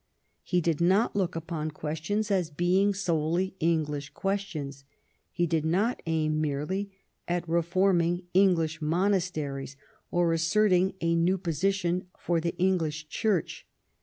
He 0.41 0.61
did 0.61 0.81
not 0.81 1.15
look 1.15 1.35
upon 1.35 1.69
ques 1.69 1.99
tions 1.99 2.31
as 2.31 2.49
being 2.49 2.91
solely 2.91 3.55
English 3.59 4.09
questions: 4.15 4.83
he 5.31 5.45
did 5.45 5.63
not 5.63 6.01
aim 6.07 6.41
merely 6.41 6.89
at 7.27 7.47
reforming 7.47 8.23
English 8.33 8.81
monasteries 8.81 9.77
or 10.09 10.33
asserting 10.33 10.95
a 11.01 11.13
new 11.13 11.37
position 11.37 12.07
for 12.17 12.41
the 12.41 12.57
English 12.57 13.09
Church. 13.09 13.67